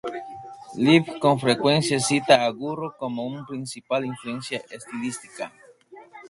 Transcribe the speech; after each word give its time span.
Lif 0.85 1.05
con 1.23 1.35
frecuencia 1.43 1.99
cita 2.07 2.33
a 2.43 2.49
Guru 2.59 2.87
como 2.97 3.23
una 3.23 3.45
principal 3.45 4.03
influencia 4.03 4.57
estilística. 4.71 5.53